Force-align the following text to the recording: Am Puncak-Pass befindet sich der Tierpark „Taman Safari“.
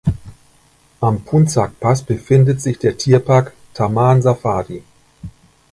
Am 0.99 1.21
Puncak-Pass 1.23 2.01
befindet 2.01 2.59
sich 2.59 2.79
der 2.79 2.97
Tierpark 2.97 3.53
„Taman 3.75 4.23
Safari“. 4.23 4.81